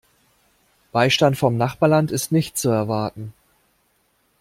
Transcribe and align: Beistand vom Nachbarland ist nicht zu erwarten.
Beistand 0.91 1.37
vom 1.37 1.57
Nachbarland 1.57 2.09
ist 2.11 2.31
nicht 2.31 2.57
zu 2.57 2.69
erwarten. 2.71 3.33